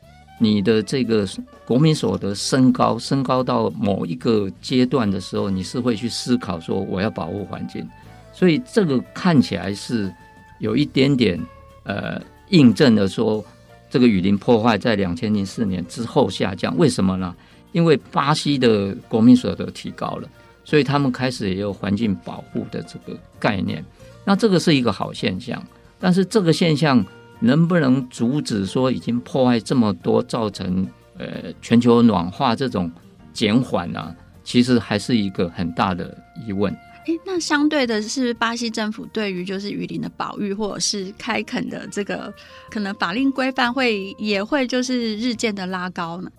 [0.43, 1.25] 你的这个
[1.65, 7.87] 国民所得升高，升高到某一个阶段的时候，你是会去思考说我要保护环境，
[8.33, 10.13] 所以这个看起来是
[10.59, 11.39] 有一点点
[11.83, 13.43] 呃印证了说，
[13.89, 17.33] 这个雨林破坏在两千零四年之后下降，为什么呢？
[17.71, 20.29] 因为巴西的国民所得提高了，
[20.63, 23.83] 所以他们开始也有环境保护的这个概念。
[24.25, 25.61] 那这个是一个好现象，
[25.99, 27.03] 但是这个现象
[27.43, 32.89] 能不能阻止说已经破坏这么多，造成呃全球暖化这种
[33.33, 34.15] 减缓呢？
[34.45, 36.73] 其实还是一个很大的疑问。
[37.05, 42.33] 诶，那相对的是，巴西政府对于就是雨林的保育或者是开垦的这个
[42.69, 46.31] 可能法令规范会也会就是日渐的拉高呢？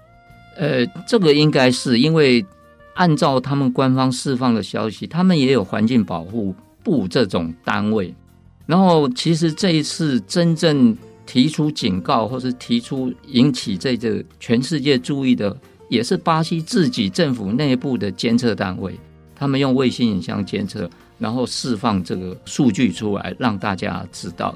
[0.56, 2.44] 呃，这个应该是因为
[2.94, 8.14] 按照他们官方释放的消息，他们也有环境保护部这种单位。
[8.66, 10.96] 然后，其实这一次真正
[11.26, 15.54] 提出警告或是提出引起这个全世界注意的，
[15.88, 18.98] 也是巴西自己政府内部的监测单位。
[19.36, 24.54] 他们用卫星影像监测，然后释放这个数据出来，让大家知道。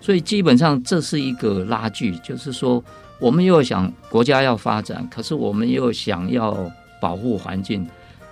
[0.00, 2.82] 所以基本上这是一个拉锯，就是说
[3.20, 7.86] 我们又想国家要发展，可是我们又想要保护环境。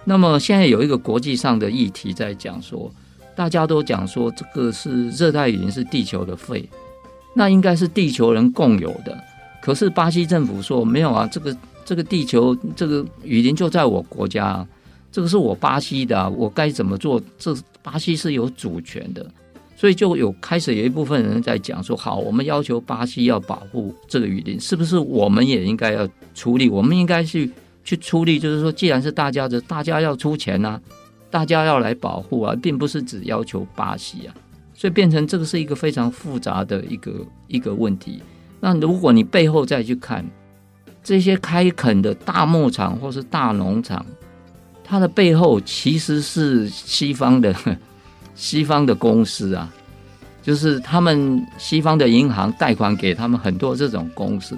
[0.04, 2.92] 那么现在有一个国际上的议题在讲说，
[3.34, 6.68] 大家都讲说这个是热带雨林是地球的肺，
[7.34, 9.18] 那应该是地球人共有的。
[9.60, 14.66] 可是巴西政府说没有啊，这个这个地球这个雨林就在我国家。
[15.14, 17.20] 这个是我巴西的啊，我该怎么做？
[17.38, 19.30] 这巴西是有主权的，
[19.76, 26.70] 所以就有开始有一部分人在讲说：好，我们要求巴西要保护这个雨林，是不是我们也应该要出力？
[26.70, 27.50] 我们应该去
[27.84, 30.80] 去出力，就是说，既然是大家的，大家要出钱啊，
[31.32, 34.34] 大家要来保护啊，并不是只要求巴西啊，
[34.72, 38.22] 所以变成这个是一个非常复杂的一个一个问题。
[38.60, 40.24] 那如果你背后再去看
[41.02, 44.06] 这些开垦的大牧场或是大农场。
[44.84, 47.54] 它的背后其实是西方的
[48.34, 49.72] 西方的公司啊，
[50.42, 54.54] 就是他们西方的银行贷款给他们很多这种公司，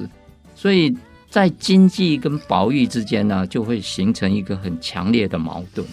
[0.56, 0.92] 所以
[1.30, 5.86] 在经济跟保育之间呢，就会形成一个很强烈的矛盾。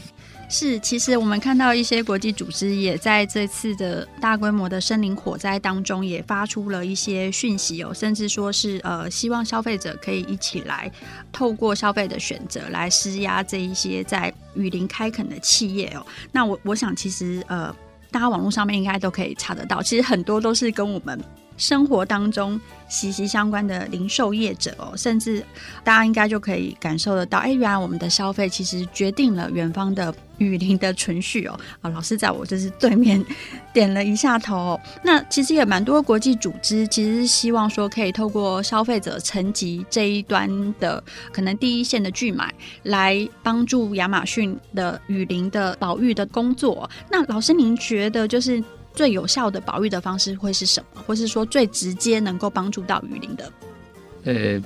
[0.54, 10.92] 是，其实我们看到一些国际组织也在这次的大规模的森林火灾当中，也发出了一些讯息哦，甚至说是呃，希望消费者可以一起来
[11.32, 16.06] 透过消费的选择来施压这一些在雨林开垦的企业哦。
[16.34, 17.74] 那我我想，其实呃，
[18.12, 21.18] 大家网络上面应该都可以查得到，其实很多都是跟我们。
[21.62, 25.46] 生活当中息息相关的零售业者哦，甚至
[25.84, 31.58] 大家应该就可以感受得到，哎，原来我们的消费其实决定了远方的雨林的存续哦。
[31.82, 33.24] 啊，老师在我就是对面
[33.72, 34.78] 点了一下头。
[35.04, 42.52] 那其实也蛮多国际组织其实希望说，可以透过消费者层级这一端的可能第一线的拒买，
[42.84, 46.90] 来帮助亚马逊的雨林的保育的工作。
[47.12, 48.62] 那老师您觉得就是？
[48.94, 51.02] 最有效的保育的方式会是什么？
[51.06, 53.52] 或是说最直接能够帮助到雨林的？
[54.24, 54.62] 呃，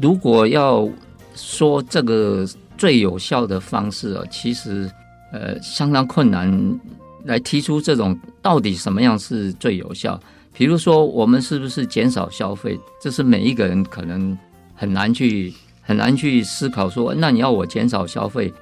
[0.00, 0.88] 如果要
[1.34, 4.90] 说这个最有效的方式啊，其实
[5.32, 6.80] 呃相当困难
[7.24, 10.20] 来提出这种到底什么样是最有效。
[10.52, 12.78] 比如说，我们是不是减少消费？
[13.00, 14.36] 这是每一个人可能
[14.74, 18.52] 很难去很难去思考说，那你要我减少消费，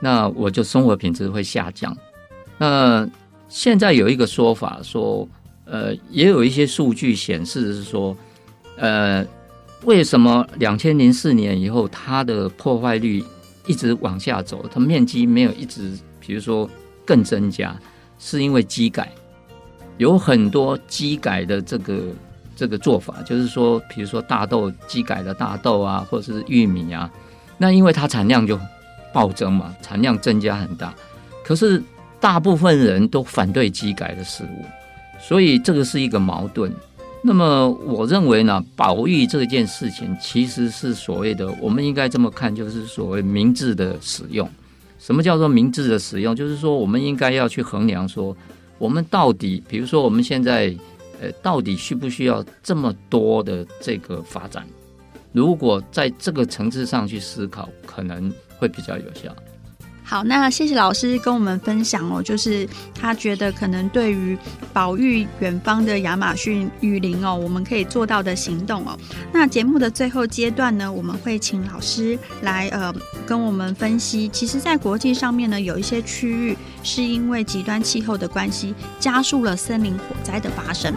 [0.00, 1.94] 那我就生活品质会下降。
[2.56, 3.06] 那
[3.52, 5.28] 现在有一个说法说，
[5.66, 8.16] 呃，也有一些数据显示是说，
[8.78, 9.22] 呃，
[9.84, 13.22] 为什么两千零四年以后它的破坏率
[13.66, 16.68] 一直往下走，它面积没有一直，比如说
[17.04, 17.78] 更增加，
[18.18, 19.12] 是因为机改，
[19.98, 22.04] 有很多机改的这个
[22.56, 27.12] 这个做法，就是说，比如说大豆机改的大豆啊，或者是玉米啊，
[27.58, 28.58] 那因为它产量就
[29.12, 30.94] 暴增嘛，产量增加很大，
[31.44, 31.82] 可是。
[32.22, 34.64] 大部分人都反对机改的事物，
[35.20, 36.72] 所以这个是一个矛盾。
[37.20, 44.48] 那么我认为呢，保育这件事情其实是所谓的，我们应该这么看，就是所谓明智的使用。
[45.00, 46.34] 什么叫做明智的使用？
[46.34, 48.36] 就是说，我们应该要去衡量说，
[48.78, 50.72] 我们到底，比如说我们现在，
[51.20, 54.64] 呃，到底需不需要这么多的这个发展？
[55.32, 59.34] 如果在这个层次上去思考，可能会比较有效。
[60.12, 64.36] 好，那谢谢老师跟我们分享哦，就是他觉得可能对于
[64.70, 68.94] 保育远方的亚马逊雨林哦，我们可以做到的行动哦。
[69.32, 72.94] 那节目的最后阶段呢，我们会请老师来呃
[73.24, 80.92] 跟我们分析，其实，在国际上面呢，有一些区域是因为极端气候的关系，加速了森林火灾的发生。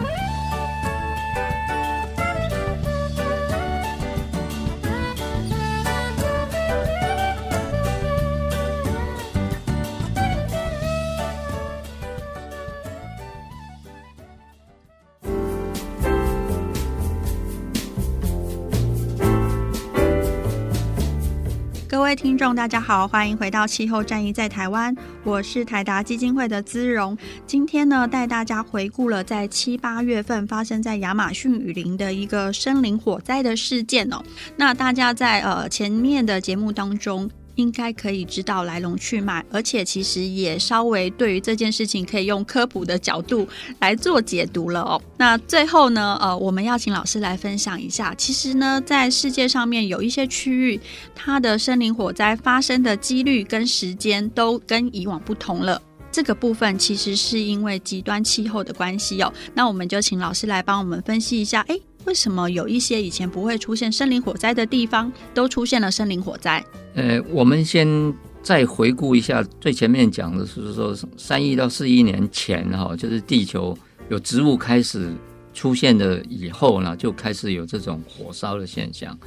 [22.26, 27.16] 听众，大家好，欢迎回到气候战役在台湾，我是台达基金会的姿荣。
[27.46, 34.20] 今天呢，带大家回顾了在七八月份发生在亚马逊雨林的一个森林火灾的事件哦。
[34.56, 37.30] 那大家在呃前面的节目当中。
[37.56, 43.46] 应该可以知道来龙去脉，而且其实也稍微对于这件事情可以用科普的角度
[43.80, 45.02] 来做解读了哦。
[45.18, 50.80] 那最后呢，呃，我们要请老师来分享一下，其实呢，在世界上面有一些区域，
[51.14, 55.80] 它的森林火灾发生的几率跟时间都跟以往不同了。
[56.12, 59.30] 这个部分其实是因为极端气候的关系哦。
[59.52, 66.64] 那我们就请老师来帮我们分析一下，诶，为什么有一些以前不会出现森林火灾的地方，都出现了森林火灾？
[66.94, 73.76] 呃，我们先再回顾一下最前面讲的是说，三亿到四亿年前哈，就是地球
[74.08, 75.12] 有植物开始
[75.52, 79.18] 出现的以后呢，就开始有这种火烧的现象。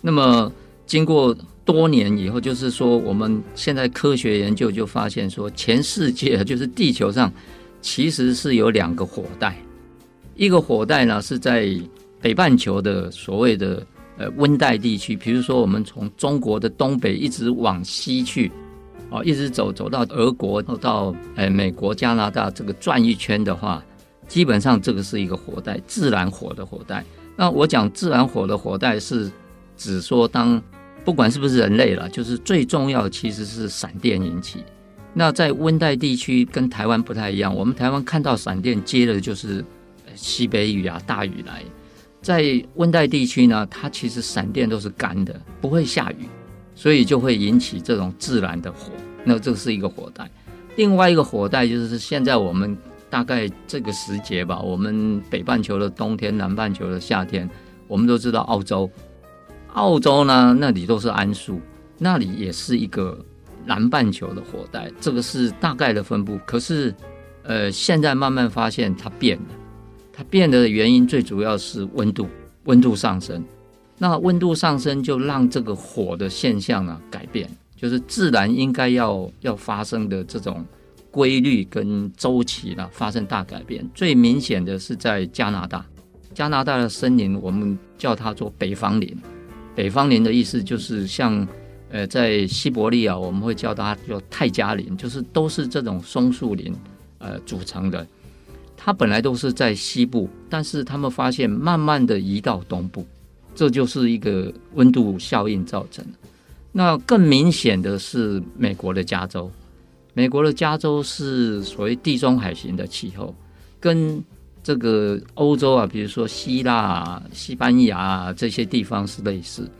[0.00, 0.50] 那么
[0.86, 7.30] 经过多年以后，就是说我们现在科学研究就发现说，全世界就是地球上
[7.82, 9.60] 其实是有两个火带，
[10.36, 11.68] 一个火带呢是在
[12.20, 13.86] 北半球的所谓的。
[14.18, 18.52] 呃，温带地区，比如说我们从中国的东北一直往西去，
[19.08, 23.82] 哦，一直走走到俄国，到呃美国、加拿大这个转一圈的话，
[24.28, 27.02] 基本上这个是一个火带，自然火的火带。
[27.34, 29.32] 那我讲自然火的火带是
[29.74, 30.62] 指说，当
[31.02, 34.62] 不管是不是人类了，就是最重要的其实是闪电引起。
[35.14, 39.64] 那在温带地区跟台湾不太一样，我们台湾看到闪电接的就是
[40.14, 41.62] 西北雨啊，大雨来。
[42.22, 46.28] 在温带地区呢，它其实闪电都是干的，不会下雨，
[46.74, 48.92] 所以就会引起这种自然的火。
[49.24, 50.30] 那这是一个火带。
[50.76, 52.76] 另外一个火带就是现在我们
[53.08, 57.48] 大概这个时节吧，我们北半球的冬天，南半球的夏天，
[57.88, 58.90] 我们都知道澳洲，
[59.74, 61.60] 澳洲呢那里都是桉树，
[61.98, 63.18] 那里也是一个
[63.64, 64.90] 南半球的火带。
[65.00, 66.94] 这个是大概的分布，可是
[67.42, 69.44] 呃，现在慢慢发现它变了。
[70.20, 72.28] 它变的原因最主要是温度，
[72.64, 73.42] 温度上升。
[73.96, 80.62] 那温度上升就让这个火的现象呢改变，就是自然应该要要发生的这种
[81.10, 83.82] 规律跟周期呢发生大改变。
[83.94, 85.86] 最明显的是在加拿大，
[86.34, 89.16] 加拿大的森林我们叫它做北方林。
[89.74, 91.48] 北方林的意思就是像
[91.90, 96.76] 呃在西伯利亚我们会叫它叫泰加林，就是都是这种松树林
[97.16, 98.06] 呃组成的。
[98.82, 103.06] 它本来都是在西部，但是他们发现慢慢的移到东部，
[103.54, 106.12] 这就是一个温度效应造成的。
[106.72, 109.50] 那更明显的是美国的加州，
[110.14, 113.34] 美国的加州是所谓地中海型的气候，
[113.78, 114.24] 跟
[114.62, 119.70] 这个欧洲啊，比如说希腊、西班牙这些地方是类似。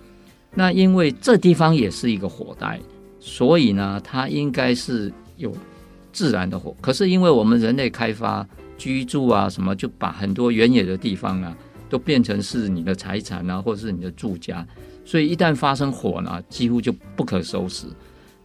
[0.53, 2.79] 那因为这地方也是一个火带，
[3.19, 5.57] 所以呢，它应该是有
[6.13, 8.47] 自然的火，可是因为我们人类开发。
[8.81, 11.55] 居住啊，什么就把很多原野的地方啊，
[11.91, 14.67] 都变成是你的财产啊，或者是你的住家，
[15.05, 17.85] 所以一旦发生火呢，几乎就不可收拾。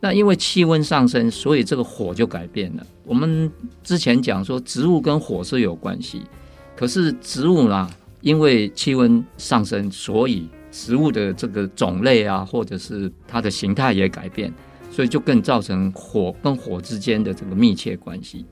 [0.01, 2.86] 那因为气温上升，所以这个火就改变了。
[3.05, 3.49] 我们
[3.81, 6.21] 之前讲说，植物跟火是有关系，
[6.75, 14.53] 可是植物呢，因为气温上升，所以植物的这个种类啊，或者是它的形态也改变，
[14.91, 18.45] 所以就更造成火跟火之间的这个密切关系。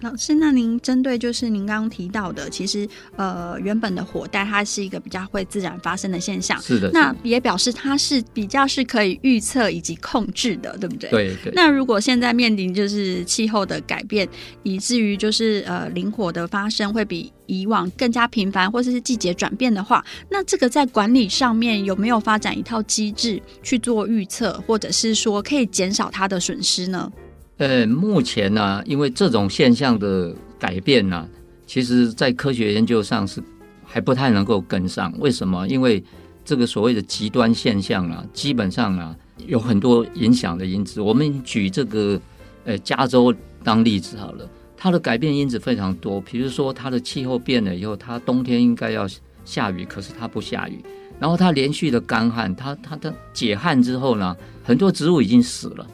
[0.00, 6.90] 老师，那您针对就是您刚刚提到的，其实呃原本的火带它是一个比较会自然发生的现象，是的。
[6.92, 11.10] 那也表示它是比较是可以预测以及控制的，对不对？
[11.10, 11.52] 对对。
[11.54, 14.28] 那如果现在面临就是气候的改变，
[14.62, 27.12] 以至于就是呃林火的发生会比以往更加频繁，或者是季节转变的话，那这个在管理上面有没有发展一套机制去做预测，或者是说可以减少它的损失呢？
[27.60, 31.28] 呃，目前呢、因为这种现象的改变呢、
[31.66, 33.42] 其实在科学研究上是
[33.84, 35.12] 还不太能够跟上。
[35.18, 35.68] 为什么？
[35.68, 36.02] 因为
[36.42, 39.14] 这个所谓的极端现象啊，基本上啊
[39.46, 41.02] 有很多影响的因子。
[41.02, 42.18] 我们举这个
[42.64, 43.32] 呃加州
[43.62, 46.18] 当例子好了，它的改变因子非常多。
[46.18, 49.06] 比如说，它的气候变了以后，它冬天应该要
[49.44, 50.82] 下雨，可是它不下雨。
[51.18, 54.34] 然后它连续的干旱，它它的解旱之后呢，
[54.64, 55.86] 很多植物已经死了。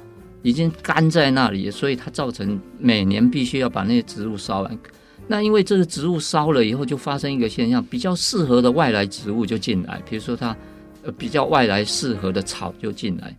[0.46, 4.78] 已经干在那里，所以它造成每年必须要把那些植物烧完。
[5.26, 10.56] 那因为这个植物烧了以后，就发生一个现象，比较适合的外来植物就进来，比如说它
[11.02, 13.36] 呃比较外来适合的草就进来。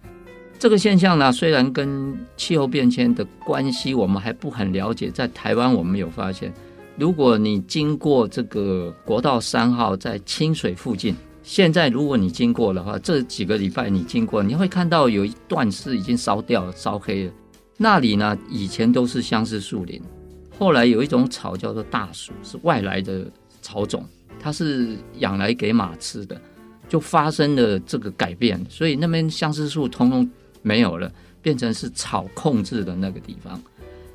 [0.59, 6.53] 这个现象呢，虽然跟气候变迁的关系我们还不很了解，在台湾我们有发现，
[6.97, 11.15] 如果你经过这个国道三号在清水附近，
[11.47, 17.31] 现在如果你经过的话，这几个礼拜你经过，你会看到有一段是已经烧掉了、烧黑了。
[17.77, 20.01] 那里呢，以前都是相思树林，
[20.59, 23.25] 后来有一种草叫做大鼠，是外来的
[23.61, 24.03] 草种，
[24.41, 26.39] 它是养来给马吃的，
[26.89, 30.29] 就发生了这个改变，所以那边相思树通通
[30.61, 31.09] 没有了，
[31.41, 33.57] 变成是草控制的那个地方。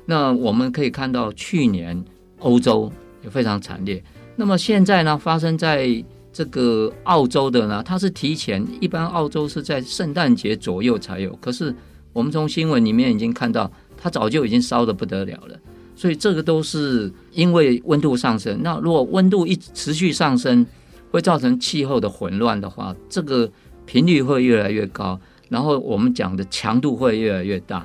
[0.05, 1.99] 那我们可以看到，去年
[2.41, 4.03] 欧洲也非常惨烈。
[4.35, 11.73] 那么现在呢，发生在这个澳洲的呢，它是提前，一般澳洲是在圣诞节左右才有，可是。
[12.15, 15.59] 我们从新闻里面已经看到，它早就已经烧得不得了了，
[15.95, 18.59] 所以这个都是因为温度上升。
[18.61, 20.63] 那如果温度一持续上升，
[21.09, 23.51] 会造成气候的混乱的话，这个
[23.87, 25.19] 频率会越来越高，
[25.49, 27.83] 然后我们讲的强度会越来越大。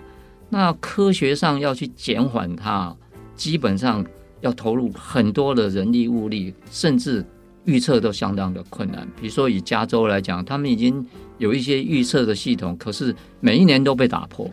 [0.50, 2.94] 那科学上要去减缓它，
[3.34, 4.04] 基本上
[4.42, 7.24] 要投入很多的人力物力，甚至
[7.68, 9.06] 预测都相当的困难。
[9.20, 11.06] 比如说以加州来讲，他们已经。
[11.38, 14.50] 有一些预测的系统，可是每一年都被打破，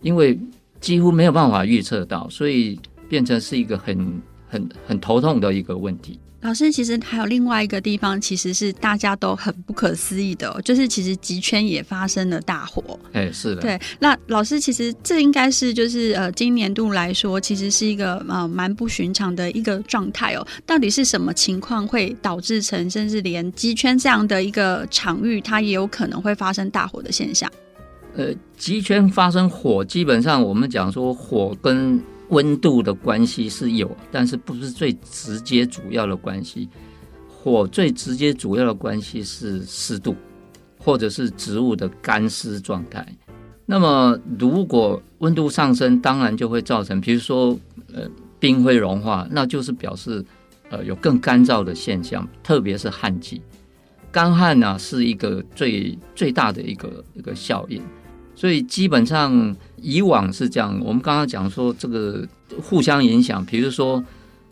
[0.00, 0.40] 因为
[0.80, 2.80] 几乎没有办法预测到，所以
[3.10, 6.18] 变成是一个很很很头痛的一个问题。
[6.44, 13.00] 老师，其实还有另外一个地方，其实是大家都很不可思议的，就是其实极圈也发生了大火。
[13.14, 13.62] 哎，是的。
[13.62, 20.46] 对，那老师，其实这应该是就是呃，今年度来说，其实是一个呃蛮不寻常的一个状态哦。
[20.66, 27.50] 到底是什么情况会导致成，甚至连极圈这样的一个场域，它也有可能会发生大火的现象？
[28.16, 28.26] 呃，
[28.58, 31.98] 极圈发生火，基本上我们讲说火跟。
[32.34, 36.68] 温度的关系是有，但是不是最直接主要的关系。
[37.28, 40.16] 火最直接主要的关系是湿度，
[40.78, 43.06] 或者是植物的干湿状态。
[43.66, 47.56] 那么如果温度上升，当然就会造成，比如说
[47.94, 48.08] 呃
[48.40, 50.24] 冰会融化，那就是表示
[50.70, 53.40] 呃有更干燥的现象，特别是旱季。
[54.10, 57.82] 干旱呢是一个最最大的一个一个效应。
[58.36, 62.26] 所以基本上以往是这样，我们刚刚讲说这个
[62.60, 64.02] 互相影响，比如说，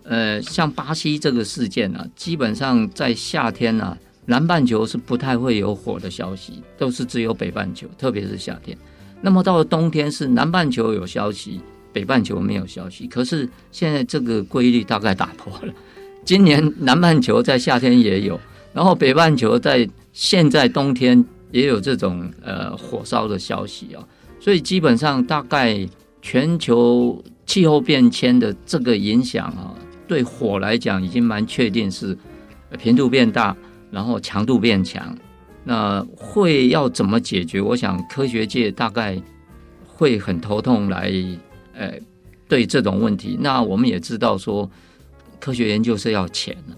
[0.05, 8.77] 呃，像巴西这个事件啊，基本上在夏天啊，南半球是不太会有火的消息，都是只有北半球，特别是夏天。
[9.21, 11.61] 那么到了冬天是南半球有消息，
[11.93, 13.07] 北半球没有消息。
[13.09, 15.73] 可是现在这个规律大概打破了，
[16.25, 18.39] 今年南半球在夏天也有，
[18.73, 21.25] 然后北半球在现在冬天。
[21.53, 24.03] 也有这种呃火烧的消息啊，
[24.41, 25.87] 所以基本上大概
[26.21, 29.75] 全球气候变迁的这个影响啊，
[30.09, 32.17] 对火来讲已经蛮确定是
[32.79, 33.57] 频度变大，
[33.91, 35.17] 然后强度变强。
[35.65, 37.61] 那会要怎么解决？
[37.61, 39.21] 我想科学界大概
[39.87, 41.13] 会很头痛来
[41.75, 41.93] 呃
[42.49, 43.39] 对这种问题。
[43.41, 44.69] 那我们也知道说，
[45.39, 46.77] 科学研究是要钱的。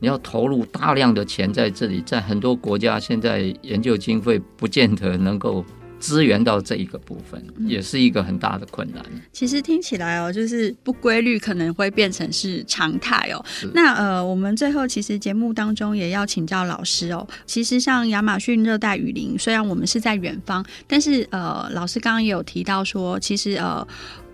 [0.00, 5.64] 你要投入大量的钱在这里，在很多国家现在研究经费不见得能够
[6.00, 9.04] 支援到这一个部分，也是一个很大的困难。
[9.32, 13.44] 其实听起来哦，就是不规律可能会变成是常态哦。
[13.74, 17.26] 那呃，我们最后其实节目当中也要请教老师哦。
[17.44, 23.86] 其实像亚马逊热带雨林，虽然我们是在远方，但是呃，老师刚刚也有提到说，其实呃。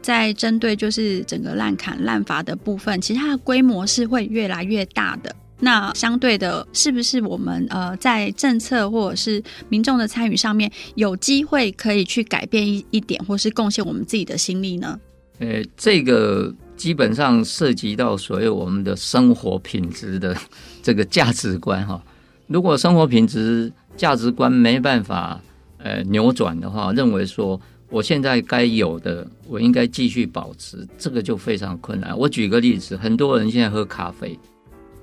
[0.02, 5.34] 在针对就是整个滥砍滥伐的部分，其实它的规模是会越来越大的。
[5.58, 14.98] 那相对的，是不是我们呃在政策或者是民众的参与上面，有机会可以去改变一一点，或是贡献我们自己的心力呢？
[15.38, 20.36] 呃，这个基本上涉及到所有我们的生活品质的
[20.82, 22.02] 这个价值观 哈。
[22.46, 25.40] 如果生活品质价值观没办法
[25.78, 27.60] 呃扭转的话，认为说。
[27.88, 32.18] 我现在该有的，我应该继续保持，这个就非常困难。
[32.18, 34.36] 我举个例子，很多人现在喝咖啡，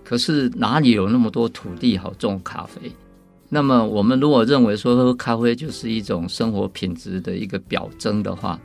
[0.03, 2.91] 可是哪里有那么多土地好种咖啡？
[3.49, 8.59] 那么我们如果认为说喝咖啡就是一种生活品质的一个表征的话，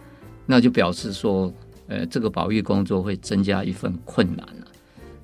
[0.47, 1.53] 那就表示说，
[1.87, 4.67] 呃，这个保育工作会增加一份困难了。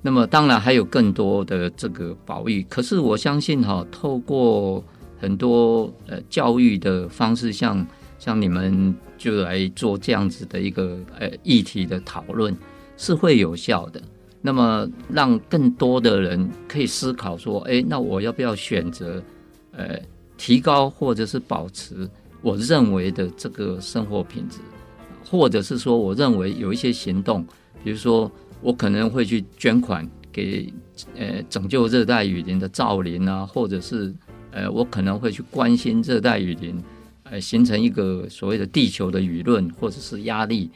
[0.01, 4.83] 那么当然还有更多的这个保育，可是我相信哈，透过
[5.19, 7.85] 很多呃教育的方式，像。
[8.17, 12.55] 像你们就来做这样子的一个呃议题的讨论，
[12.97, 14.01] 是会有效的。
[14.45, 19.21] 那么让更多的人可以思考说，哎，那我要不要选择
[19.71, 19.99] 呃
[20.37, 22.07] 提高或者是保持
[22.41, 24.59] 我认为的这个生活品质，
[25.29, 27.43] 或者是说我认为有一些行动，
[27.83, 28.31] 比如说
[28.61, 30.71] 我可能会去捐款给
[31.17, 34.13] 呃拯救热带雨林的造林啊，或者是
[34.51, 36.81] 呃我可能会去关心热带雨林。
[37.27, 40.69] 呃，形成一个所谓的地球的舆论，或者是压力，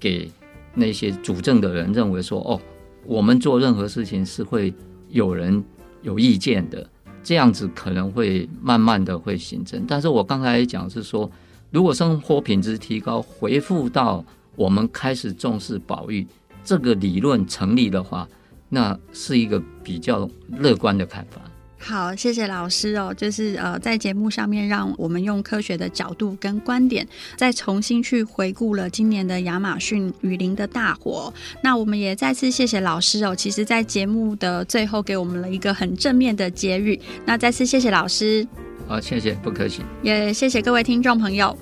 [0.00, 0.28] 给
[0.74, 2.60] 那些主政的人认为说，哦，
[3.04, 4.72] 我们做任何事情是会
[5.08, 5.62] 有人
[6.02, 6.88] 有意见的，
[7.22, 9.84] 这样子可能会慢慢的会形成。
[9.86, 11.30] 但是我刚才讲是说，
[11.70, 14.24] 如果生活品质提高，回复到
[14.56, 16.26] 我们开始重视保育
[16.64, 18.28] 这个理论成立的话，
[18.68, 21.40] 那是一个比较乐观的看法。
[21.84, 23.12] 好，谢谢老师哦。
[23.16, 27.06] 就是呃，在节目上面，让我们用科学的角度跟观点，
[27.36, 31.34] 再重新去回顾了今年的亚马逊雨林的大火。
[31.60, 33.34] 那我们也再次谢谢老师哦。
[33.34, 36.98] 其实，在节目的最后，给我们了一个很正面的结语。
[37.26, 38.46] 那再次谢谢老师。
[38.86, 39.82] 好，谢谢，不客气。
[40.02, 41.58] 也谢谢各位听众朋友。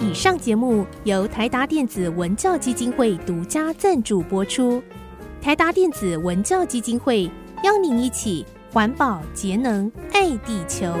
[0.00, 4.82] 以上节目由台达电子文教基金会独家赞助播出。
[5.44, 7.30] 台达电子文教基金会
[7.64, 10.96] 邀您一起环保节能爱地球。